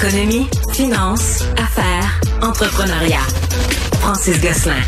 Économie, 0.00 0.46
finance, 0.74 1.42
affaires, 1.56 2.20
entrepreneuriat. 2.40 3.26
Francis 3.98 4.40
Gosselin. 4.40 4.80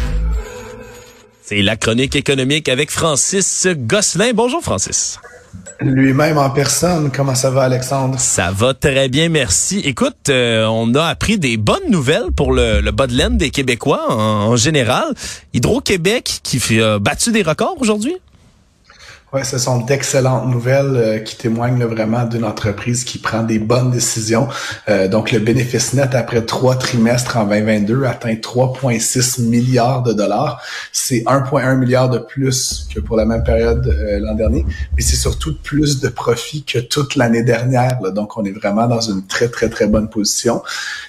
C'est 1.42 1.62
la 1.62 1.74
chronique 1.74 2.14
économique 2.14 2.68
avec 2.68 2.92
Francis 2.92 3.66
Gosselin. 3.76 4.30
Bonjour 4.32 4.62
Francis. 4.62 5.18
Lui-même 5.80 6.38
en 6.38 6.50
personne. 6.50 7.10
Comment 7.10 7.34
ça 7.34 7.50
va, 7.50 7.62
Alexandre? 7.64 8.20
Ça 8.20 8.52
va 8.52 8.72
très 8.72 9.08
bien, 9.08 9.28
merci. 9.30 9.80
Écoute, 9.80 10.28
euh, 10.28 10.64
on 10.66 10.94
a 10.94 11.06
appris 11.06 11.38
des 11.38 11.56
bonnes 11.56 11.90
nouvelles 11.90 12.30
pour 12.30 12.52
le, 12.52 12.80
le 12.80 12.92
bas 12.92 13.08
de 13.08 13.14
laine 13.14 13.36
des 13.36 13.50
Québécois 13.50 14.12
en, 14.12 14.54
général. 14.54 15.12
Hydro-Québec 15.54 16.38
qui 16.44 16.80
a 16.80 17.00
battu 17.00 17.32
des 17.32 17.42
records 17.42 17.78
aujourd'hui? 17.80 18.14
Oui, 19.32 19.44
ce 19.44 19.58
sont 19.58 19.78
d'excellentes 19.78 20.48
nouvelles 20.48 20.96
euh, 20.96 21.18
qui 21.20 21.36
témoignent 21.36 21.84
vraiment 21.84 22.24
d'une 22.24 22.44
entreprise 22.44 23.04
qui 23.04 23.18
prend 23.18 23.44
des 23.44 23.60
bonnes 23.60 23.92
décisions. 23.92 24.48
Euh, 24.88 25.06
donc, 25.06 25.30
le 25.30 25.38
bénéfice 25.38 25.94
net 25.94 26.16
après 26.16 26.44
trois 26.44 26.74
trimestres 26.74 27.36
en 27.36 27.44
2022 27.44 28.06
atteint 28.06 28.34
3,6 28.34 29.42
milliards 29.42 30.02
de 30.02 30.12
dollars. 30.14 30.60
C'est 30.90 31.20
1,1 31.26 31.76
milliard 31.76 32.10
de 32.10 32.18
plus 32.18 32.88
que 32.92 32.98
pour 32.98 33.16
la 33.16 33.24
même 33.24 33.44
période 33.44 33.86
euh, 33.86 34.18
l'an 34.18 34.34
dernier, 34.34 34.66
mais 34.96 35.02
c'est 35.02 35.14
surtout 35.14 35.56
plus 35.62 36.00
de 36.00 36.08
profit 36.08 36.64
que 36.64 36.80
toute 36.80 37.14
l'année 37.14 37.44
dernière. 37.44 38.00
Donc, 38.12 38.36
on 38.36 38.44
est 38.44 38.50
vraiment 38.52 38.88
dans 38.88 39.00
une 39.00 39.24
très, 39.28 39.46
très, 39.46 39.68
très 39.68 39.86
bonne 39.86 40.10
position. 40.10 40.60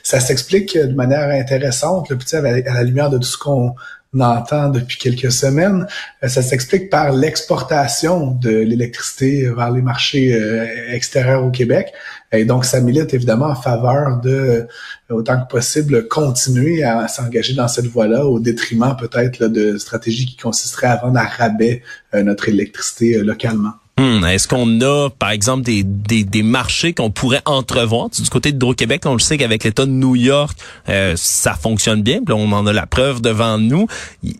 Ça 0.03 0.19
s'explique 0.19 0.77
de 0.77 0.93
manière 0.93 1.27
intéressante, 1.31 2.09
le 2.09 2.19
petit 2.19 2.35
à 2.35 2.41
la 2.41 2.83
lumière 2.83 3.09
de 3.09 3.17
tout 3.17 3.23
ce 3.23 3.37
qu'on 3.39 3.73
entend 4.19 4.69
depuis 4.69 4.97
quelques 4.97 5.31
semaines. 5.31 5.87
Euh, 6.23 6.27
ça 6.27 6.41
s'explique 6.41 6.89
par 6.89 7.13
l'exportation 7.13 8.31
de 8.31 8.49
l'électricité 8.49 9.49
vers 9.49 9.71
les 9.71 9.81
marchés 9.81 10.33
euh, 10.33 10.65
extérieurs 10.91 11.45
au 11.45 11.51
Québec. 11.51 11.93
Et 12.33 12.45
donc, 12.45 12.65
ça 12.65 12.81
milite 12.81 13.13
évidemment 13.13 13.47
en 13.47 13.55
faveur 13.55 14.19
de, 14.19 14.29
euh, 14.29 14.67
autant 15.09 15.41
que 15.41 15.47
possible, 15.49 16.07
continuer 16.07 16.83
à 16.83 17.07
s'engager 17.07 17.53
dans 17.53 17.67
cette 17.67 17.87
voie-là 17.87 18.25
au 18.25 18.39
détriment 18.39 18.95
peut-être 18.97 19.47
de 19.47 19.77
stratégies 19.77 20.25
qui 20.25 20.37
consisteraient 20.37 20.87
à 20.87 20.97
vendre 20.97 21.19
à 21.19 21.25
rabais 21.25 21.81
notre 22.13 22.49
électricité 22.49 23.17
localement. 23.19 23.80
Hmm, 23.99 24.25
est-ce 24.25 24.47
qu'on 24.47 24.81
a, 24.81 25.09
par 25.09 25.29
exemple, 25.29 25.63
des, 25.63 25.83
des, 25.83 26.23
des 26.23 26.43
marchés 26.43 26.93
qu'on 26.93 27.11
pourrait 27.11 27.41
entrevoir? 27.45 28.09
Du 28.09 28.29
côté 28.29 28.51
d'Hydro-Québec, 28.51 29.03
on 29.05 29.13
le 29.13 29.19
sait 29.19 29.37
qu'avec 29.37 29.63
l'État 29.63 29.85
de 29.85 29.91
New 29.91 30.15
York, 30.15 30.57
euh, 30.89 31.13
ça 31.17 31.53
fonctionne 31.53 32.01
bien. 32.01 32.21
Puis 32.25 32.33
on 32.33 32.51
en 32.51 32.65
a 32.65 32.73
la 32.73 32.87
preuve 32.87 33.21
devant 33.21 33.57
nous. 33.57 33.87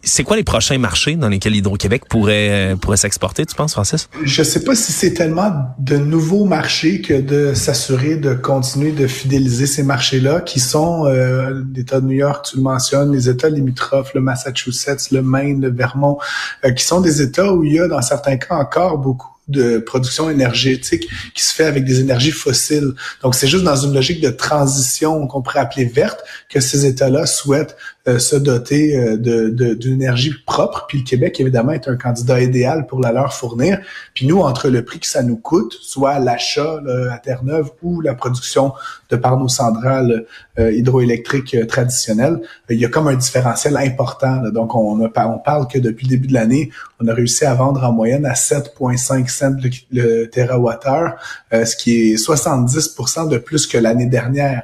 C'est 0.04 0.24
quoi 0.24 0.38
les 0.38 0.44
prochains 0.44 0.78
marchés 0.78 1.16
dans 1.16 1.30
lesquels 1.30 1.56
Hydro-Québec 1.56 2.04
pourrait, 2.10 2.72
euh, 2.72 2.76
pourrait 2.76 2.98
s'exporter, 2.98 3.46
tu 3.46 3.56
penses, 3.56 3.74
Francis? 3.74 4.10
Je 4.24 4.42
sais 4.42 4.64
pas 4.64 4.74
si 4.74 4.92
c'est 4.94 5.14
tellement 5.14 5.52
de 5.78 5.98
nouveaux 5.98 6.46
marchés 6.46 7.02
que 7.02 7.20
de 7.22 7.54
s'assurer 7.54 8.16
de 8.16 8.34
continuer 8.34 8.92
de 8.92 9.06
fidéliser 9.08 9.68
ces 9.68 9.84
marchés-là, 9.84 10.42
qui 10.42 10.60
sont 10.60 11.06
euh, 11.06 11.64
l'État 11.76 12.00
de 12.00 12.06
New 12.08 12.18
York, 12.18 12.46
tu 12.50 12.58
le 12.58 12.64
mentionnes, 12.64 13.12
les 13.12 13.30
États 13.30 13.50
limitrophes, 13.50 14.14
le 14.14 14.22
Massachusetts, 14.22 15.12
le 15.12 15.22
Maine, 15.22 15.62
le 15.62 15.72
Vermont, 15.72 16.18
euh, 16.66 16.72
qui 16.72 16.84
sont 16.84 17.02
des 17.02 17.22
États 17.22 17.54
où 17.54 17.64
il 17.64 17.74
y 17.74 17.80
a, 17.80 17.88
dans 17.88 18.02
certains 18.02 18.38
cas, 18.38 18.56
encore 18.56 18.98
beaucoup 18.98 19.28
de 19.52 19.78
production 19.78 20.30
énergétique 20.30 21.08
qui 21.36 21.44
se 21.44 21.54
fait 21.54 21.66
avec 21.66 21.86
des 21.86 22.00
énergies 22.00 22.32
fossiles. 22.32 22.94
Donc, 23.22 23.36
c'est 23.36 23.48
juste 23.48 23.64
dans 23.64 23.76
une 23.76 23.94
logique 23.94 24.22
de 24.22 24.30
transition 24.30 25.28
qu'on 25.28 25.42
pourrait 25.42 25.60
appeler 25.60 25.86
verte 25.86 26.22
que 26.50 26.60
ces 26.60 26.86
États-là 26.86 27.26
souhaitent 27.26 27.76
se 28.08 28.36
doter 28.36 28.98
euh, 28.98 29.18
de 29.18 29.50
d'une 29.74 29.94
énergie 29.94 30.34
propre. 30.46 30.86
Puis 30.88 31.00
le 31.00 31.04
Québec, 31.04 31.40
évidemment, 31.40 31.72
est 31.72 31.88
un 31.88 31.96
candidat 31.96 32.42
idéal 32.42 32.88
pour 32.88 33.00
la 33.00 33.12
leur 33.12 33.34
fournir. 33.34 33.80
Puis 34.14 34.26
nous, 34.26 34.40
entre 34.40 34.70
le 34.70 34.84
prix 34.84 35.00
que 35.00 35.08
ça 35.08 35.22
nous 35.22 35.38
coûte, 35.38 35.78
soit 35.82 36.20
l'achat 36.20 36.82
à 37.12 37.18
Terre-Neuve 37.20 37.72
ou 37.84 38.02
la 38.02 38.16
production 38.16 38.74
de 39.10 39.16
par 39.16 39.38
nos 39.38 39.48
centrales 39.48 40.26
euh, 40.58 40.72
hydroélectriques 40.72 41.56
traditionnelles, 41.68 42.42
il 42.70 42.80
y 42.80 42.86
a 42.86 42.90
comme 42.90 43.08
un 43.08 43.16
différentiel 43.16 43.78
important. 43.78 44.50
Donc, 44.50 44.74
on, 44.74 45.06
a, 45.06 45.28
on 45.28 45.38
parle 45.38 45.68
que 45.68 45.78
depuis 45.78 46.06
le 46.06 46.12
début 46.12 46.28
de 46.28 46.34
l'année, 46.34 46.72
on 47.00 47.08
a 47.08 47.14
réussi 47.14 47.46
à 47.46 47.54
vendre 47.54 47.84
en 47.84 47.92
moyenne 47.92 48.26
à 48.26 48.34
7,5 48.34 49.28
cents 49.28 49.56
le, 49.62 49.70
le 49.92 50.26
terawattheure, 50.28 51.16
ce 51.52 51.76
qui 51.76 52.12
est 52.12 52.16
70% 52.16 53.30
de 53.30 53.38
plus 53.38 53.68
que 53.68 53.78
l'année 53.78 54.06
dernière. 54.06 54.64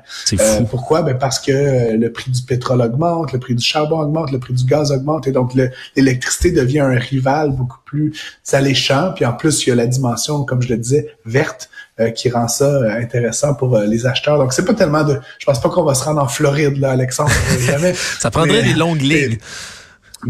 pourquoi? 0.69 1.01
Ben 1.01 1.17
parce 1.17 1.39
que 1.39 1.95
le 1.95 2.11
prix 2.11 2.31
du 2.31 2.41
pétrole 2.41 2.81
augmente, 2.81 3.26
le 3.33 3.39
prix 3.39 3.55
du 3.55 3.63
charbon 3.63 3.99
augmente, 3.99 4.31
le 4.31 4.39
prix 4.39 4.53
du 4.53 4.65
gaz 4.65 4.91
augmente, 4.91 5.27
et 5.27 5.31
donc 5.31 5.53
l'électricité 5.95 6.51
devient 6.51 6.79
un 6.79 6.97
rival 6.97 7.51
beaucoup 7.51 7.79
plus 7.85 8.13
alléchant. 8.51 9.11
Puis 9.15 9.25
en 9.25 9.33
plus, 9.33 9.65
il 9.65 9.69
y 9.69 9.71
a 9.71 9.75
la 9.75 9.87
dimension, 9.87 10.43
comme 10.43 10.61
je 10.61 10.69
le 10.69 10.77
disais, 10.77 11.15
verte, 11.25 11.69
euh, 11.99 12.11
qui 12.11 12.29
rend 12.29 12.47
ça 12.47 12.65
euh, 12.65 13.01
intéressant 13.01 13.55
pour 13.55 13.75
euh, 13.75 13.85
les 13.85 14.05
acheteurs. 14.05 14.37
Donc 14.37 14.53
c'est 14.53 14.65
pas 14.65 14.75
tellement 14.75 15.03
de, 15.03 15.19
je 15.39 15.45
pense 15.45 15.59
pas 15.59 15.69
qu'on 15.69 15.83
va 15.83 15.95
se 15.95 16.03
rendre 16.03 16.21
en 16.21 16.27
Floride 16.27 16.77
là, 16.77 16.91
Alexandre. 16.91 17.31
Jamais. 17.59 17.93
ça 18.19 18.29
prendrait 18.29 18.61
des 18.61 18.75
longues 18.75 19.01
lignes 19.01 19.37
mais 19.47 19.76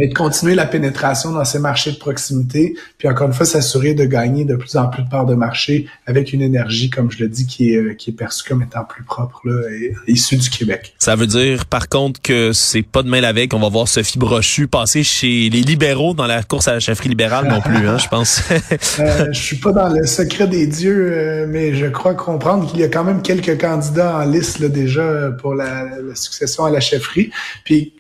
de 0.06 0.14
continuer 0.14 0.54
la 0.54 0.68
pénétration 0.68 1.32
dans 1.32 1.44
ces 1.44 1.58
marchés 1.58 1.92
de 1.92 1.98
proximité, 1.98 2.76
puis 3.00 3.08
encore 3.08 3.28
une 3.28 3.34
fois 3.34 3.46
s'assurer 3.46 3.96
de 3.96 4.06
gagner 4.06 4.46
de 4.46 4.56
plus 4.56 4.76
en 4.78 4.88
plus 4.88 5.02
de 5.02 5.10
parts 5.10 5.26
de 5.26 5.34
marché 5.34 5.88
avec 6.06 6.34
une 6.34 6.44
énergie, 6.44 6.92
comme 6.92 7.10
je 7.10 7.24
le 7.24 7.30
dis, 7.30 7.48
qui 7.48 7.74
est, 7.74 7.96
qui 7.96 8.12
est 8.12 8.14
perçue 8.14 8.48
comme 8.48 8.62
étant 8.62 8.84
plus 8.84 9.04
propre, 9.04 9.42
là, 9.46 9.60
et, 9.72 9.96
issue 10.08 10.38
du 10.38 10.50
Québec. 10.50 10.94
Ça 11.00 11.16
veut 11.16 11.28
dire, 11.28 11.66
par 11.66 11.90
contre, 11.90 12.22
que 12.22 12.54
c'est 12.54 12.84
pas 12.84 13.02
demain 13.02 13.22
la 13.22 13.34
veille 13.34 13.48
qu'on 13.48 13.60
va 13.60 13.70
voir 13.70 13.88
Sophie 13.88 14.20
Brochu 14.20 14.68
passer 14.68 15.04
chez 15.04 15.50
les 15.50 15.62
libéraux 15.62 16.14
dans 16.14 16.28
la 16.28 16.44
course 16.44 16.68
à 16.68 16.74
la 16.74 16.80
chefferie 16.80 17.10
libérale 17.10 17.48
non 17.48 17.62
plus, 17.62 17.88
hein, 17.88 17.98
je 17.98 18.08
pense. 18.08 18.42
euh, 19.00 19.28
je 19.32 19.40
suis 19.40 19.58
pas 19.58 19.72
dans 19.72 19.90
le 19.90 20.06
secret 20.06 20.48
des 20.48 20.68
dieux, 20.68 21.12
euh, 21.12 21.46
mais 21.48 21.74
je 21.74 21.88
crois 21.88 22.14
comprendre 22.14 22.70
qu'il 22.70 22.80
y 22.80 22.84
a 22.84 22.88
quand 22.88 23.04
même 23.04 23.22
quelques 23.22 23.60
candidats 23.60 24.18
en 24.18 24.26
liste 24.26 24.60
là, 24.60 24.70
déjà 24.70 25.32
pour 25.40 25.56
la, 25.56 25.86
la 26.02 26.16
succession 26.16 26.66
à 26.66 26.70
la 26.70 26.80
chefferie. 26.80 27.32
Puis 27.64 27.94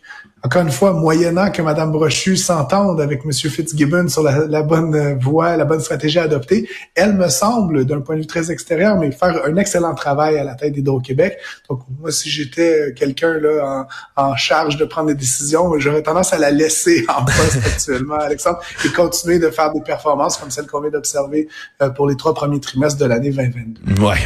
encore 0.44 0.62
une 0.62 0.72
fois, 0.72 0.94
moyennant 0.94 1.50
que 1.50 1.62
Mme 1.62 1.92
Brochu 1.92 2.38
s'entende 2.38 3.02
avec 3.02 3.22
M. 3.25 3.31
Fitzgibbon 3.31 4.08
sur 4.08 4.22
la, 4.22 4.62
bonne 4.62 5.18
voie, 5.20 5.58
la 5.58 5.66
bonne 5.66 5.80
stratégie 5.80 6.20
à 6.20 6.24
adopter, 6.24 6.70
elle 6.94 7.16
me 7.16 7.28
semble, 7.28 7.86
d'un 7.86 8.02
point 8.02 8.16
de 8.16 8.22
vue 8.22 8.28
très 8.28 8.52
extérieur, 8.52 8.98
mais 8.98 9.12
faire 9.12 9.42
un 9.46 9.56
excellent 9.58 9.96
travail 9.96 10.38
à 10.38 10.44
la 10.44 10.53
tête 10.53 10.74
d'Hydro-Québec. 10.74 11.40
Donc, 11.70 11.81
moi, 12.00 12.12
si 12.12 12.30
j'étais 12.30 12.94
quelqu'un 12.96 13.40
là 13.40 13.88
en, 14.16 14.36
charge 14.36 14.78
de 14.78 14.86
prendre 14.86 15.08
des 15.08 15.16
décisions, 15.16 15.78
j'aurais 15.80 16.03
tendance 16.03 16.31
à 16.34 16.38
la 16.38 16.52
laisser 16.52 17.04
en 17.09 17.25
poste 17.25 17.58
actuellement, 17.66 18.16
Alexandre, 18.16 18.59
et 18.86 18.90
continuer 18.90 19.40
de 19.40 19.50
faire 19.50 19.74
des 19.74 19.81
performances 19.81 20.38
comme 20.38 20.52
celle 20.52 20.68
qu'on 20.68 20.81
vient 20.81 20.92
d'observer 20.92 21.48
euh, 21.81 21.90
pour 21.90 22.08
les 22.08 22.16
trois 22.16 22.36
premiers 22.36 22.59
trimestres 22.59 23.00
de 23.00 23.06
l'année 23.06 23.31
2022. 23.31 24.04
Ouais. 24.04 24.18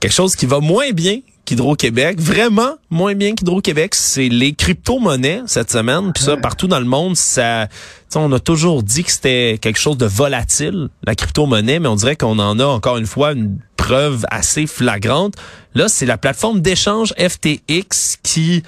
Quelque 0.00 0.12
chose 0.12 0.36
qui 0.36 0.46
va 0.46 0.60
moins 0.60 0.90
bien 0.92 1.20
qu'Hydro-Québec, 1.44 2.20
vraiment 2.20 2.74
moins 2.90 3.14
bien 3.14 3.34
qu'Hydro-Québec, 3.34 3.94
c'est 3.94 4.28
les 4.28 4.54
crypto-monnaies 4.54 5.42
cette 5.46 5.70
semaine. 5.70 6.12
Puis 6.12 6.24
ça, 6.24 6.36
partout 6.36 6.66
dans 6.66 6.78
le 6.78 6.86
monde, 6.86 7.16
ça, 7.16 7.68
on 8.14 8.32
a 8.32 8.40
toujours 8.40 8.82
dit 8.82 9.04
que 9.04 9.10
c'était 9.10 9.58
quelque 9.60 9.78
chose 9.78 9.98
de 9.98 10.06
volatile, 10.06 10.88
la 11.06 11.14
crypto-monnaie, 11.14 11.80
mais 11.80 11.88
on 11.88 11.96
dirait 11.96 12.16
qu'on 12.16 12.38
en 12.38 12.58
a 12.58 12.64
encore 12.64 12.96
une 12.96 13.06
fois 13.06 13.32
une 13.32 13.58
preuve 13.76 14.24
assez 14.30 14.66
flagrante. 14.66 15.34
Là, 15.74 15.88
c'est 15.88 16.06
la 16.06 16.16
plateforme 16.16 16.60
d'échange 16.60 17.12
FTX 17.18 18.18
qui 18.22 18.62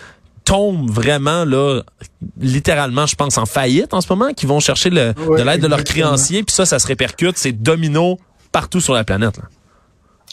tombe 0.44 0.88
vraiment 0.88 1.44
là 1.44 1.82
littéralement 2.40 3.06
je 3.06 3.16
pense 3.16 3.36
en 3.36 3.46
faillite 3.46 3.92
en 3.92 4.00
ce 4.00 4.06
moment 4.08 4.32
qui 4.32 4.46
vont 4.46 4.60
chercher 4.60 4.90
le, 4.90 5.12
de 5.12 5.42
l'aide 5.42 5.60
de 5.60 5.66
leurs 5.66 5.82
créanciers 5.82 6.44
puis 6.44 6.54
ça 6.54 6.64
ça 6.64 6.78
se 6.78 6.86
répercute 6.86 7.36
c'est 7.36 7.50
domino 7.50 8.20
partout 8.52 8.80
sur 8.80 8.94
la 8.94 9.02
planète 9.02 9.38
là. 9.38 9.42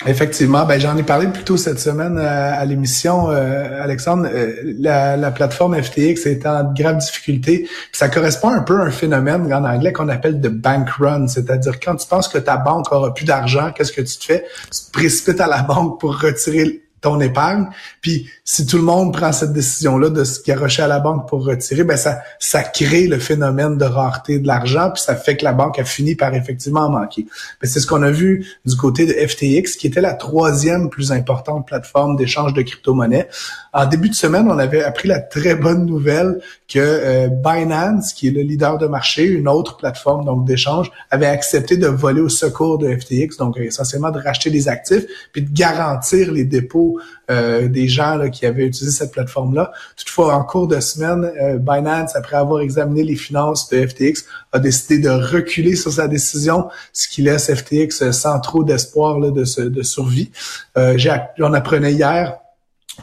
Effectivement, 0.05 0.65
ben 0.65 0.79
j'en 0.79 0.97
ai 0.97 1.03
parlé 1.03 1.27
plus 1.27 1.43
tôt 1.43 1.55
cette 1.55 1.79
semaine 1.79 2.17
euh, 2.17 2.53
à, 2.53 2.65
l'émission, 2.65 3.29
euh, 3.29 3.81
Alexandre. 3.81 4.27
Euh, 4.31 4.73
la, 4.79 5.15
la, 5.15 5.31
plateforme 5.31 5.81
FTX 5.81 6.25
est 6.25 6.45
en 6.45 6.73
grave 6.73 6.97
difficulté. 6.97 7.69
ça 7.91 8.09
correspond 8.09 8.49
un 8.49 8.61
peu 8.61 8.81
à 8.81 8.85
un 8.85 8.91
phénomène 8.91 9.53
en 9.53 9.63
anglais 9.63 9.93
qu'on 9.93 10.09
appelle 10.09 10.41
de 10.41 10.49
bank 10.49 10.89
run, 10.99 11.27
c'est-à-dire 11.27 11.79
quand 11.79 11.95
tu 11.95 12.07
penses 12.07 12.27
que 12.27 12.39
ta 12.39 12.57
banque 12.57 12.91
aura 12.91 13.13
plus 13.13 13.25
d'argent, 13.25 13.71
qu'est-ce 13.71 13.91
que 13.93 14.01
tu 14.01 14.17
te 14.17 14.25
fais? 14.25 14.45
Tu 14.71 14.79
te 14.85 14.91
précipites 14.91 15.39
à 15.39 15.47
la 15.47 15.61
banque 15.61 15.99
pour 15.99 16.19
retirer 16.19 16.82
ton 17.03 17.19
épargne. 17.19 17.67
Puis 18.01 18.29
si 18.45 18.65
tout 18.65 18.77
le 18.77 18.83
monde 18.83 19.13
prend 19.13 19.31
cette 19.31 19.53
décision-là 19.53 20.09
de 20.09 20.23
se 20.23 20.41
garrocher 20.41 20.81
à 20.81 20.87
la 20.87 20.99
banque 20.99 21.27
pour 21.27 21.45
retirer, 21.45 21.83
ben 21.83 21.97
ça, 21.97 22.21
ça 22.39 22.63
crée 22.63 23.07
le 23.07 23.19
phénomène 23.19 23.77
de 23.77 23.85
rareté 23.85 24.39
de 24.39 24.47
l'argent, 24.47 24.89
puis 24.89 25.03
ça 25.03 25.15
fait 25.15 25.37
que 25.37 25.43
la 25.43 25.53
banque 25.53 25.77
a 25.79 25.83
fini 25.83 26.15
par 26.15 26.33
effectivement 26.33 26.81
en 26.81 26.89
manquer. 26.89 27.25
C'est 27.61 27.79
ce 27.79 27.85
qu'on 27.87 28.03
a 28.03 28.09
vu 28.09 28.45
du 28.65 28.75
côté 28.75 29.05
de 29.05 29.13
FTX, 29.13 29.77
qui 29.77 29.87
était 29.87 30.01
la 30.01 30.13
troisième 30.13 30.89
plus 30.89 31.11
importante 31.11 31.67
plateforme 31.67 32.15
d'échange 32.15 32.53
de 32.53 32.61
crypto-monnaies. 32.61 33.27
En 33.73 33.85
début 33.85 34.09
de 34.09 34.15
semaine, 34.15 34.49
on 34.49 34.57
avait 34.57 34.83
appris 34.83 35.09
la 35.09 35.19
très 35.19 35.55
bonne 35.55 35.85
nouvelle 35.85 36.39
que 36.69 36.79
euh, 36.79 37.27
Binance, 37.27 38.13
qui 38.13 38.29
est 38.29 38.31
le 38.31 38.41
leader 38.41 38.77
de 38.77 38.87
marché, 38.87 39.25
une 39.25 39.49
autre 39.49 39.77
plateforme 39.77 40.23
donc 40.25 40.45
d'échange, 40.45 40.89
avait 41.11 41.27
accepté 41.27 41.75
de 41.75 41.87
voler 41.87 42.21
au 42.21 42.29
secours 42.29 42.77
de 42.77 42.95
FTX, 42.95 43.37
donc 43.37 43.57
essentiellement 43.57 44.11
de 44.11 44.19
racheter 44.19 44.49
des 44.49 44.69
actifs, 44.69 45.05
puis 45.33 45.41
de 45.41 45.51
garantir 45.51 46.31
les 46.31 46.45
dépôts 46.45 46.92
euh, 47.29 47.67
des 47.67 47.87
gens 47.87 48.15
là, 48.15 48.29
qui 48.29 48.45
avaient 48.45 48.65
utilisé 48.65 48.91
cette 48.91 49.11
plateforme-là. 49.11 49.71
Toutefois, 49.97 50.35
en 50.35 50.43
cours 50.43 50.67
de 50.67 50.79
semaine, 50.79 51.31
euh, 51.41 51.57
Binance, 51.57 52.15
après 52.15 52.37
avoir 52.37 52.61
examiné 52.61 53.03
les 53.03 53.15
finances 53.15 53.69
de 53.69 53.85
FTX, 53.85 54.25
a 54.51 54.59
décidé 54.59 54.99
de 54.99 55.09
reculer 55.09 55.75
sur 55.75 55.91
sa 55.91 56.07
décision, 56.07 56.69
ce 56.91 57.07
qui 57.07 57.21
laisse 57.21 57.53
FTX 57.53 58.11
sans 58.11 58.39
trop 58.39 58.63
d'espoir 58.63 59.19
de, 59.19 59.69
de 59.69 59.83
survie. 59.83 60.31
Euh, 60.77 60.97
on 61.39 61.53
apprenait 61.53 61.93
hier 61.93 62.37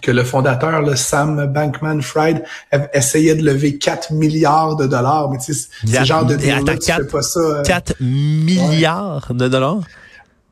que 0.03 0.11
le 0.11 0.23
fondateur, 0.23 0.83
le 0.83 0.97
Sam 0.97 1.47
Bankman-Fried, 1.53 2.43
essayait 2.93 3.35
de 3.35 3.43
lever 3.43 3.77
4 3.79 4.13
milliards 4.13 4.77
de 4.77 4.87
dollars. 4.87 5.31
Mais 5.31 5.39
tu 5.39 5.53
sais, 5.53 5.69
ce 5.85 6.05
genre 6.05 6.25
de 6.25 6.37
deal 6.37 6.63
tu 6.65 6.93
fais 6.93 7.05
pas 7.05 7.23
ça. 7.23 7.63
4 7.65 7.91
euh, 7.91 7.95
milliards 8.01 9.33
de 9.35 9.49
dollars? 9.49 9.81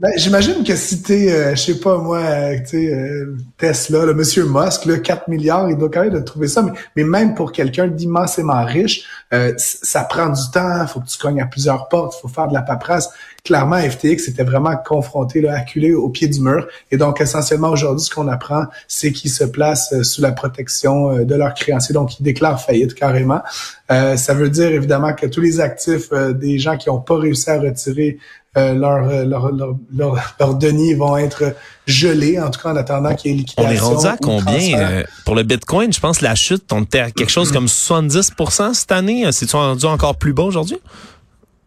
Ben, 0.00 0.12
j'imagine 0.16 0.62
que 0.62 0.76
si 0.76 1.02
t'es, 1.02 1.32
euh, 1.32 1.56
je 1.56 1.72
sais 1.72 1.80
pas 1.80 1.98
moi, 1.98 2.18
euh, 2.18 2.56
tu 2.64 2.76
euh, 2.76 3.34
Tesla, 3.56 4.04
le 4.04 4.14
monsieur 4.14 4.44
Musk, 4.46 4.84
là, 4.84 4.98
4 4.98 5.26
milliards, 5.26 5.68
il 5.70 5.76
doit 5.76 5.88
quand 5.88 6.04
même 6.04 6.22
trouver 6.22 6.46
ça. 6.46 6.64
Mais, 6.94 7.02
même 7.02 7.34
pour 7.34 7.50
quelqu'un 7.50 7.88
d'immensément 7.88 8.64
riche, 8.64 9.08
ça 9.56 10.04
prend 10.04 10.28
du 10.28 10.40
temps. 10.52 10.86
Faut 10.86 11.00
que 11.00 11.06
tu 11.06 11.18
cognes 11.18 11.40
à 11.40 11.46
plusieurs 11.46 11.88
portes. 11.88 12.14
Faut 12.22 12.28
faire 12.28 12.46
de 12.46 12.54
la 12.54 12.62
paperasse. 12.62 13.10
Clairement, 13.44 13.76
FTX 13.76 14.28
était 14.28 14.44
vraiment 14.44 14.76
confronté, 14.76 15.40
là, 15.40 15.54
acculé 15.56 15.92
au 15.92 16.08
pied 16.10 16.28
du 16.28 16.40
mur. 16.40 16.68
Et 16.92 16.96
donc, 16.96 17.20
essentiellement, 17.20 17.70
aujourd'hui, 17.70 18.04
ce 18.04 18.14
qu'on 18.14 18.28
apprend, 18.28 18.66
c'est 18.86 19.10
qu'ils 19.10 19.32
se 19.32 19.44
placent 19.44 20.02
sous 20.02 20.22
la 20.22 20.30
protection 20.30 21.24
de 21.24 21.34
leurs 21.34 21.54
créanciers. 21.54 21.92
Donc, 21.92 22.20
ils 22.20 22.22
déclarent 22.22 22.60
faillite 22.60 22.94
carrément. 22.94 23.42
ça 23.88 24.34
veut 24.34 24.48
dire, 24.48 24.68
évidemment, 24.68 25.12
que 25.12 25.26
tous 25.26 25.40
les 25.40 25.58
actifs 25.58 26.10
des 26.12 26.60
gens 26.60 26.76
qui 26.76 26.88
n'ont 26.88 27.00
pas 27.00 27.16
réussi 27.16 27.50
à 27.50 27.58
retirer 27.58 28.18
euh, 28.58 28.72
euh, 28.72 29.24
leur, 29.24 29.50
leur, 29.52 29.76
leur, 29.94 30.34
leur, 30.40 30.54
deniers 30.54 30.94
vont 30.94 31.16
être 31.16 31.54
gelés, 31.86 32.38
en 32.40 32.50
tout 32.50 32.60
cas 32.60 32.72
en 32.72 32.76
attendant 32.76 33.14
qu'il 33.14 33.30
y 33.30 33.34
ait 33.34 33.38
liquidation. 33.38 33.70
On 33.70 33.74
est 33.74 33.78
rendu 33.78 34.06
à 34.06 34.16
combien 34.20 34.78
euh, 34.78 35.02
pour 35.24 35.34
le 35.34 35.42
Bitcoin? 35.42 35.92
Je 35.92 36.00
pense 36.00 36.20
la 36.20 36.34
chute, 36.34 36.64
on 36.72 36.82
était 36.82 37.00
à 37.00 37.10
quelque 37.10 37.30
chose 37.30 37.52
comme 37.52 37.66
70% 37.66 38.74
cette 38.74 38.92
année. 38.92 39.30
C'est-tu 39.32 39.56
rendu 39.56 39.86
encore 39.86 40.16
plus 40.16 40.32
bas 40.32 40.44
aujourd'hui? 40.44 40.78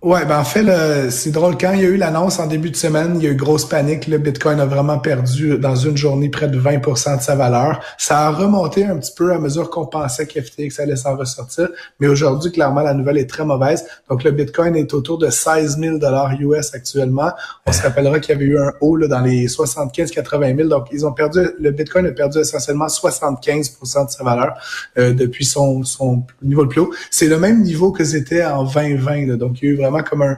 Ouais, 0.03 0.25
ben 0.25 0.39
en 0.39 0.43
fait, 0.43 1.11
c'est 1.11 1.29
drôle. 1.29 1.59
Quand 1.59 1.73
il 1.73 1.81
y 1.81 1.85
a 1.85 1.89
eu 1.89 1.95
l'annonce 1.95 2.39
en 2.39 2.47
début 2.47 2.71
de 2.71 2.75
semaine, 2.75 3.17
il 3.17 3.23
y 3.23 3.27
a 3.27 3.29
eu 3.29 3.35
grosse 3.35 3.65
panique. 3.65 4.07
Le 4.07 4.17
Bitcoin 4.17 4.59
a 4.59 4.65
vraiment 4.65 4.97
perdu 4.97 5.59
dans 5.59 5.75
une 5.75 5.95
journée 5.95 6.29
près 6.29 6.47
de 6.47 6.59
20% 6.59 7.17
de 7.17 7.21
sa 7.21 7.35
valeur. 7.35 7.79
Ça 7.99 8.21
a 8.21 8.31
remonté 8.31 8.83
un 8.83 8.97
petit 8.97 9.13
peu 9.15 9.31
à 9.31 9.37
mesure 9.37 9.69
qu'on 9.69 9.85
pensait 9.85 10.25
qu'FTX 10.25 10.79
allait 10.79 10.95
s'en 10.95 11.15
ressortir. 11.15 11.69
Mais 11.99 12.07
aujourd'hui, 12.07 12.51
clairement, 12.51 12.81
la 12.81 12.95
nouvelle 12.95 13.19
est 13.19 13.29
très 13.29 13.45
mauvaise. 13.45 13.85
Donc, 14.09 14.23
le 14.23 14.31
Bitcoin 14.31 14.75
est 14.75 14.91
autour 14.95 15.19
de 15.19 15.29
16 15.29 15.77
000 15.77 15.99
US 16.39 16.73
actuellement. 16.73 17.31
On 17.67 17.71
se 17.71 17.83
rappellera 17.83 18.19
qu'il 18.19 18.33
y 18.33 18.37
avait 18.37 18.45
eu 18.45 18.57
un 18.57 18.71
haut 18.81 18.95
là, 18.95 19.07
dans 19.07 19.21
les 19.21 19.45
75-80 19.45 20.57
000. 20.57 20.67
Donc, 20.67 20.87
ils 20.91 21.05
ont 21.05 21.11
perdu, 21.11 21.41
le 21.59 21.69
Bitcoin 21.69 22.07
a 22.07 22.11
perdu 22.11 22.39
essentiellement 22.39 22.87
75% 22.87 24.07
de 24.07 24.09
sa 24.09 24.23
valeur 24.23 24.55
euh, 24.97 25.13
depuis 25.13 25.45
son, 25.45 25.83
son 25.83 26.23
niveau 26.41 26.63
le 26.63 26.69
plus 26.69 26.81
haut. 26.81 26.91
C'est 27.11 27.27
le 27.27 27.37
même 27.37 27.61
niveau 27.61 27.91
que 27.91 28.03
c'était 28.03 28.43
en 28.43 28.63
2020. 28.63 29.27
Là. 29.27 29.35
Donc, 29.35 29.61
il 29.61 29.65
y 29.65 29.67
a 29.67 29.71
eu 29.73 29.77
vraiment 29.77 29.90
comme 29.99 30.21
un, 30.21 30.37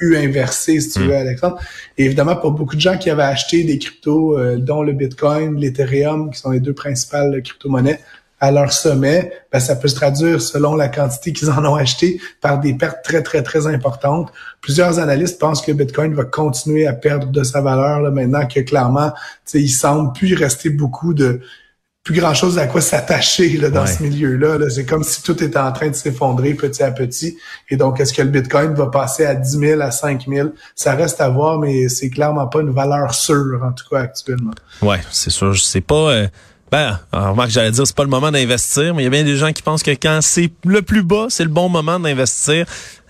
U 0.00 0.16
inversé, 0.16 0.80
si 0.80 0.90
tu 0.90 1.00
hmm. 1.00 1.06
veux, 1.08 1.16
Alexandre. 1.16 1.58
Et 1.96 2.04
évidemment, 2.04 2.36
pour 2.36 2.52
beaucoup 2.52 2.76
de 2.76 2.80
gens 2.80 2.98
qui 2.98 3.08
avaient 3.08 3.22
acheté 3.22 3.64
des 3.64 3.78
cryptos, 3.78 4.38
euh, 4.38 4.56
dont 4.56 4.82
le 4.82 4.92
Bitcoin, 4.92 5.56
l'Ethereum, 5.56 6.30
qui 6.30 6.38
sont 6.38 6.50
les 6.50 6.60
deux 6.60 6.74
principales 6.74 7.40
crypto-monnaies, 7.42 8.00
à 8.40 8.50
leur 8.50 8.72
sommet, 8.72 9.32
ben, 9.52 9.60
ça 9.60 9.76
peut 9.76 9.88
se 9.88 9.94
traduire, 9.94 10.40
selon 10.40 10.74
la 10.74 10.88
quantité 10.88 11.32
qu'ils 11.32 11.50
en 11.50 11.62
ont 11.64 11.74
acheté, 11.74 12.20
par 12.40 12.58
des 12.58 12.72
pertes 12.74 13.04
très, 13.04 13.22
très, 13.22 13.42
très 13.42 13.66
importantes. 13.66 14.32
Plusieurs 14.62 14.98
analystes 14.98 15.38
pensent 15.38 15.60
que 15.60 15.72
Bitcoin 15.72 16.14
va 16.14 16.24
continuer 16.24 16.86
à 16.86 16.94
perdre 16.94 17.28
de 17.28 17.42
sa 17.42 17.60
valeur 17.60 18.00
là, 18.00 18.10
maintenant 18.10 18.46
que 18.46 18.60
clairement, 18.60 19.12
il 19.52 19.68
semble 19.68 20.14
plus 20.14 20.34
rester 20.34 20.70
beaucoup 20.70 21.12
de 21.12 21.40
plus 22.02 22.18
grand 22.18 22.32
chose 22.32 22.58
à 22.58 22.66
quoi 22.66 22.80
s'attacher 22.80 23.58
là, 23.58 23.68
dans 23.68 23.86
ce 23.86 24.02
milieu-là. 24.02 24.58
-là, 24.58 24.70
c'est 24.70 24.86
comme 24.86 25.04
si 25.04 25.22
tout 25.22 25.42
était 25.42 25.58
en 25.58 25.70
train 25.72 25.88
de 25.88 25.94
s'effondrer 25.94 26.54
petit 26.54 26.82
à 26.82 26.90
petit. 26.90 27.36
Et 27.68 27.76
donc, 27.76 28.00
est-ce 28.00 28.14
que 28.14 28.22
le 28.22 28.28
Bitcoin 28.28 28.72
va 28.74 28.86
passer 28.86 29.26
à 29.26 29.34
10 29.34 29.58
000, 29.58 29.80
à 29.82 29.90
5 29.90 30.26
000? 30.26 30.48
Ça 30.74 30.94
reste 30.94 31.20
à 31.20 31.28
voir, 31.28 31.58
mais 31.58 31.88
c'est 31.88 32.08
clairement 32.08 32.46
pas 32.46 32.60
une 32.60 32.70
valeur 32.70 33.12
sûre, 33.14 33.60
en 33.62 33.72
tout 33.72 33.84
cas, 33.90 34.00
actuellement. 34.00 34.52
Ouais, 34.80 35.00
c'est 35.10 35.30
sûr. 35.30 35.52
Je 35.52 35.62
sais 35.62 35.82
pas... 35.82 36.10
Euh... 36.10 36.28
Ben, 36.72 37.00
remarque, 37.12 37.50
j'allais 37.50 37.72
dire, 37.72 37.84
c'est 37.84 37.96
pas 37.96 38.04
le 38.04 38.10
moment 38.10 38.30
d'investir, 38.30 38.94
mais 38.94 39.02
il 39.02 39.04
y 39.06 39.08
a 39.08 39.10
bien 39.10 39.24
des 39.24 39.36
gens 39.36 39.52
qui 39.52 39.60
pensent 39.60 39.82
que 39.82 39.90
quand 39.90 40.20
c'est 40.22 40.52
le 40.64 40.82
plus 40.82 41.02
bas, 41.02 41.26
c'est 41.28 41.42
le 41.42 41.50
bon 41.50 41.68
moment 41.68 41.98
d'investir 41.98 42.64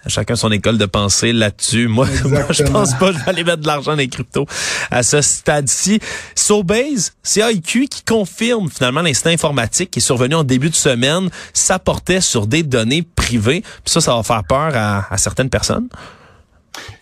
chacun 0.06 0.36
son 0.36 0.50
école 0.50 0.78
de 0.78 0.86
pensée 0.86 1.32
là-dessus. 1.32 1.88
Moi, 1.88 2.06
moi, 2.24 2.46
je 2.50 2.62
pense 2.62 2.94
pas 2.94 3.12
que 3.12 3.18
je 3.18 3.24
vais 3.24 3.30
aller 3.30 3.44
mettre 3.44 3.62
de 3.62 3.66
l'argent 3.66 3.92
dans 3.92 3.96
les 3.96 4.08
cryptos 4.08 4.46
à 4.90 5.02
ce 5.02 5.20
stade-ci. 5.20 6.00
Sobase, 6.34 7.12
c'est 7.22 7.40
IQ 7.52 7.88
qui 7.88 8.02
confirme 8.02 8.70
finalement 8.70 9.02
l'incident 9.02 9.30
informatique 9.30 9.90
qui 9.90 9.98
est 9.98 10.02
survenu 10.02 10.34
en 10.34 10.44
début 10.44 10.70
de 10.70 10.74
semaine, 10.74 11.30
s'apportait 11.52 12.20
sur 12.20 12.46
des 12.46 12.62
données 12.62 13.02
privées. 13.02 13.62
Puis 13.62 13.92
ça, 13.92 14.00
ça 14.00 14.14
va 14.14 14.22
faire 14.22 14.44
peur 14.44 14.72
à 14.74 15.16
certaines 15.16 15.50
personnes. 15.50 15.88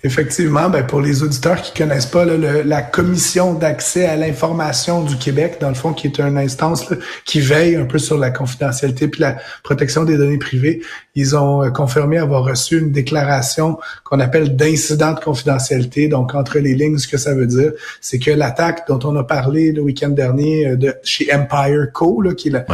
Effectivement, 0.03 0.71
ben 0.71 0.87
pour 0.87 1.01
les 1.01 1.23
auditeurs 1.23 1.61
qui 1.61 1.77
connaissent 1.77 2.07
pas 2.07 2.25
la 2.25 2.83
commission 2.83 3.55
d'accès 3.55 4.07
à 4.07 4.17
l'information 4.17 5.03
du 5.03 5.17
Québec, 5.17 5.59
dans 5.61 5.69
le 5.69 5.75
fond, 5.75 5.93
qui 5.93 6.07
est 6.07 6.21
une 6.21 6.39
instance 6.39 6.87
qui 7.25 7.41
veille 7.41 7.77
un 7.77 7.85
peu 7.85 7.99
sur 7.99 8.17
la 8.17 8.31
confidentialité 8.31 9.09
puis 9.09 9.21
la 9.21 9.37
protection 9.63 10.05
des 10.05 10.17
données 10.17 10.39
privées, 10.39 10.83
ils 11.15 11.37
ont 11.37 11.65
euh, 11.65 11.71
confirmé 11.71 12.19
avoir 12.19 12.45
reçu 12.45 12.79
une 12.79 12.93
déclaration 12.93 13.79
qu'on 14.05 14.21
appelle 14.21 14.55
d'incident 14.55 15.13
de 15.13 15.21
confidentialité. 15.21 16.07
Donc 16.07 16.35
entre 16.35 16.59
les 16.59 16.75
lignes, 16.75 16.99
ce 16.99 17.09
que 17.09 17.19
ça 17.19 17.35
veut 17.35 17.47
dire, 17.47 17.73
c'est 18.01 18.19
que 18.19 18.31
l'attaque 18.31 18.87
dont 18.89 19.01
on 19.03 19.17
a 19.17 19.25
parlé 19.25 19.73
le 19.73 19.83
week-end 19.83 20.11
dernier 20.11 20.69
euh, 20.69 20.77
de 20.77 20.95
chez 21.03 21.29
Empire 21.35 21.93
Co, 21.93 22.23
là, 22.23 22.35
qui 22.35 22.49
est 22.49 22.53
la, 22.53 22.65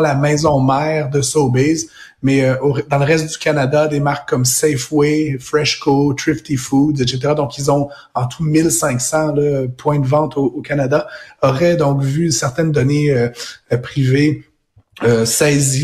la 0.00 0.14
maison 0.14 0.60
mère 0.60 1.08
de 1.08 1.22
Sobase, 1.22 1.86
mais 2.24 2.42
euh, 2.42 2.56
dans 2.88 2.98
le 2.98 3.04
reste 3.04 3.30
du 3.30 3.38
Canada, 3.38 3.86
des 3.86 4.00
marques 4.00 4.28
comme 4.28 4.46
Safeway, 4.46 5.36
Freshco, 5.38 6.14
Thrifty 6.14 6.56
Foods, 6.56 7.00
etc. 7.02 7.34
Donc, 7.36 7.58
ils 7.58 7.70
ont 7.70 7.90
en 8.14 8.26
tout 8.26 8.42
1500 8.42 9.34
points 9.76 10.00
de 10.00 10.06
vente 10.06 10.38
au, 10.38 10.62
Canada, 10.62 11.06
auraient 11.42 11.76
donc 11.76 12.02
vu 12.02 12.32
certaines 12.32 12.72
données 12.72 13.10
euh, 13.10 13.28
privées 13.82 14.42
euh, 15.02 15.24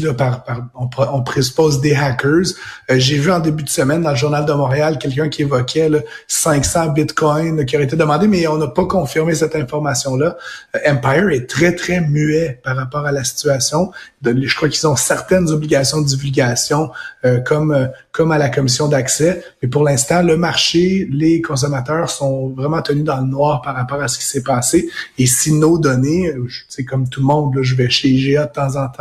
là, 0.02 0.14
par, 0.14 0.44
par 0.44 0.68
on, 0.74 0.88
on, 1.12 1.22
présuppose 1.22 1.80
des 1.80 1.94
hackers. 1.94 2.54
Euh, 2.90 2.94
j'ai 2.98 3.18
vu 3.18 3.32
en 3.32 3.40
début 3.40 3.64
de 3.64 3.68
semaine 3.68 4.02
dans 4.02 4.10
le 4.10 4.16
journal 4.16 4.44
de 4.44 4.52
Montréal 4.52 4.98
quelqu'un 4.98 5.28
qui 5.28 5.42
évoquait 5.42 5.88
là, 5.88 5.98
500 6.28 6.90
bitcoins 6.90 7.64
qui 7.64 7.74
auraient 7.74 7.86
été 7.86 7.96
demandés, 7.96 8.28
mais 8.28 8.46
on 8.46 8.56
n'a 8.56 8.68
pas 8.68 8.84
confirmé 8.84 9.34
cette 9.34 9.56
information-là. 9.56 10.36
Euh, 10.76 10.92
Empire 10.92 11.30
est 11.30 11.48
très 11.48 11.74
très 11.74 12.00
muet 12.00 12.60
par 12.62 12.76
rapport 12.76 13.04
à 13.04 13.10
la 13.10 13.24
situation. 13.24 13.90
Je 14.24 14.54
crois 14.54 14.68
qu'ils 14.68 14.86
ont 14.86 14.96
certaines 14.96 15.50
obligations 15.50 16.00
de 16.00 16.06
divulgation 16.06 16.90
euh, 17.24 17.40
comme 17.40 17.90
comme 18.12 18.32
à 18.32 18.38
la 18.38 18.48
commission 18.48 18.88
d'accès, 18.88 19.42
mais 19.62 19.68
pour 19.68 19.82
l'instant 19.84 20.22
le 20.22 20.36
marché, 20.36 21.08
les 21.10 21.40
consommateurs 21.40 22.10
sont 22.10 22.48
vraiment 22.48 22.82
tenus 22.82 23.04
dans 23.04 23.20
le 23.20 23.26
noir 23.26 23.62
par 23.62 23.74
rapport 23.74 24.02
à 24.02 24.08
ce 24.08 24.18
qui 24.18 24.24
s'est 24.24 24.42
passé. 24.42 24.88
Et 25.16 25.26
si 25.26 25.52
nos 25.52 25.78
données, 25.78 26.34
c'est 26.68 26.84
comme 26.84 27.08
tout 27.08 27.20
le 27.20 27.26
monde, 27.26 27.54
là, 27.54 27.62
je 27.62 27.74
vais 27.74 27.88
chez 27.88 28.08
IGA 28.08 28.46
de 28.46 28.52
temps 28.52 28.76
en 28.76 28.88
temps 28.88 28.99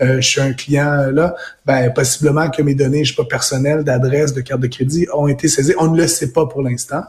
euh, 0.00 0.20
je 0.20 0.28
suis 0.28 0.40
un 0.40 0.52
client 0.52 0.92
euh, 0.92 1.12
là, 1.12 1.34
ben 1.66 1.92
possiblement 1.92 2.50
que 2.50 2.62
mes 2.62 2.74
données, 2.74 3.04
je 3.04 3.14
sais 3.14 3.22
pas 3.22 3.28
personnelles, 3.28 3.84
d'adresse, 3.84 4.32
de 4.34 4.40
carte 4.40 4.60
de 4.60 4.66
crédit 4.66 5.06
ont 5.12 5.28
été 5.28 5.48
saisies. 5.48 5.74
On 5.78 5.88
ne 5.88 6.00
le 6.00 6.06
sait 6.06 6.32
pas 6.32 6.46
pour 6.46 6.62
l'instant. 6.62 7.02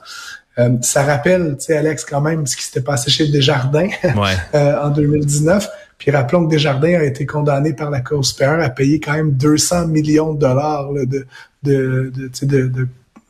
Euh, 0.59 0.69
ça 0.81 1.03
rappelle, 1.03 1.55
tu 1.57 1.65
sais, 1.65 1.77
Alex, 1.77 2.05
quand 2.05 2.21
même, 2.21 2.45
ce 2.45 2.55
qui 2.55 2.63
s'était 2.63 2.81
passé 2.81 3.09
chez 3.09 3.27
Desjardins 3.27 3.89
en 4.53 4.89
2019. 4.89 5.67
Puis 5.97 6.11
rappelons 6.11 6.45
que 6.45 6.51
Desjardins 6.51 6.99
a 6.99 7.03
été 7.03 7.25
condamné 7.25 7.73
par 7.73 7.89
la 7.89 8.01
Cour 8.01 8.25
supérieure 8.25 8.63
à 8.63 8.69
payer 8.69 8.99
quand 8.99 9.13
même 9.13 9.31
200 9.31 9.87
millions 9.87 10.33
de 10.33 10.39
dollars 10.39 10.91
de, 10.93 11.05
de, 11.05 11.25
de, 11.63 12.45
de, 12.45 12.67
de 12.67 12.87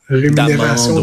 rémunération 0.08 1.02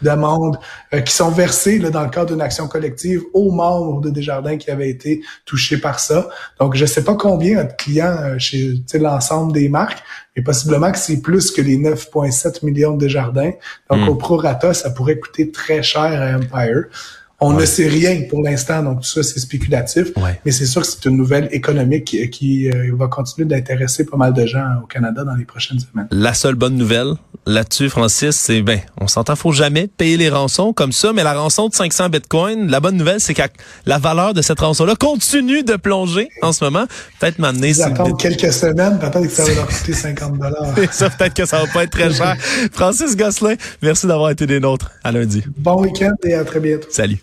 d'amende 0.00 0.58
euh, 0.92 1.00
qui 1.00 1.14
sont 1.14 1.30
versées 1.30 1.78
là, 1.78 1.90
dans 1.90 2.02
le 2.02 2.10
cadre 2.10 2.32
d'une 2.32 2.40
action 2.40 2.66
collective 2.66 3.22
aux 3.32 3.52
membres 3.52 4.00
de 4.00 4.10
Desjardins 4.10 4.56
qui 4.56 4.70
avaient 4.70 4.90
été 4.90 5.22
touchés 5.44 5.78
par 5.78 6.00
ça. 6.00 6.28
Donc, 6.58 6.74
je 6.74 6.84
sais 6.84 7.04
pas 7.04 7.14
combien 7.14 7.64
de 7.64 7.72
clients 7.72 8.16
euh, 8.18 8.38
chez 8.38 8.82
l'ensemble 8.94 9.52
des 9.52 9.68
marques, 9.68 10.02
mais 10.36 10.42
possiblement 10.42 10.90
que 10.90 10.98
c'est 10.98 11.20
plus 11.20 11.52
que 11.52 11.62
les 11.62 11.76
9,7 11.76 12.64
millions 12.64 12.96
de 12.96 13.06
Desjardins. 13.06 13.52
Donc, 13.90 14.00
hmm. 14.00 14.08
au 14.08 14.14
prorata, 14.16 14.74
ça 14.74 14.90
pourrait 14.90 15.18
coûter 15.18 15.50
très 15.52 15.82
cher 15.82 16.02
à 16.02 16.36
Empire. 16.36 16.86
On 17.44 17.52
ne 17.52 17.64
sait 17.64 17.88
rien 17.88 18.22
pour 18.30 18.42
l'instant, 18.42 18.84
donc 18.84 19.00
tout 19.00 19.08
ça, 19.08 19.22
c'est 19.24 19.40
spéculatif. 19.40 20.08
Mais 20.44 20.52
c'est 20.52 20.66
sûr 20.66 20.82
que 20.82 20.86
c'est 20.86 21.04
une 21.06 21.16
nouvelle 21.16 21.48
économique 21.50 22.30
qui, 22.30 22.70
euh, 22.70 22.92
va 22.94 23.08
continuer 23.08 23.48
d'intéresser 23.48 24.04
pas 24.04 24.16
mal 24.16 24.32
de 24.32 24.46
gens 24.46 24.64
au 24.82 24.86
Canada 24.86 25.24
dans 25.24 25.34
les 25.34 25.44
prochaines 25.44 25.80
semaines. 25.80 26.06
La 26.10 26.34
seule 26.34 26.54
bonne 26.54 26.76
nouvelle 26.76 27.14
là-dessus, 27.46 27.88
Francis, 27.88 28.36
c'est, 28.36 28.62
ben, 28.62 28.78
on 29.00 29.08
s'entend, 29.08 29.34
faut 29.34 29.50
jamais 29.50 29.88
payer 29.88 30.16
les 30.16 30.28
rançons 30.28 30.72
comme 30.72 30.92
ça, 30.92 31.12
mais 31.12 31.24
la 31.24 31.34
rançon 31.34 31.68
de 31.68 31.74
500 31.74 32.10
bitcoins, 32.10 32.70
la 32.70 32.78
bonne 32.78 32.96
nouvelle, 32.96 33.20
c'est 33.20 33.34
que 33.34 33.42
la 33.86 33.98
valeur 33.98 34.34
de 34.34 34.42
cette 34.42 34.60
rançon-là 34.60 34.94
continue 34.94 35.64
de 35.64 35.74
plonger 35.74 36.28
en 36.42 36.52
ce 36.52 36.62
moment. 36.64 36.84
Peut-être 37.18 37.38
m'amener... 37.40 37.70
Ils 37.70 37.82
attendent 37.82 38.20
quelques 38.20 38.52
semaines, 38.52 38.98
peut-être 39.00 39.22
que 39.22 39.28
ça 39.28 39.44
va 39.44 39.54
leur 39.54 39.66
coûter 39.78 39.92
50 39.92 40.38
dollars. 40.38 40.74
ça, 40.92 41.10
peut-être 41.10 41.34
que 41.34 41.44
ça 41.46 41.58
va 41.60 41.66
pas 41.66 41.84
être 41.84 41.90
très 41.90 42.12
cher. 42.12 42.36
Francis 42.72 43.16
Gosselin, 43.16 43.54
merci 43.82 44.06
d'avoir 44.06 44.30
été 44.30 44.46
des 44.46 44.60
nôtres. 44.60 44.92
À 45.02 45.10
lundi. 45.10 45.42
Bon 45.56 45.80
week-end 45.82 46.12
et 46.24 46.34
à 46.34 46.44
très 46.44 46.60
bientôt. 46.60 46.86
Salut. 46.90 47.18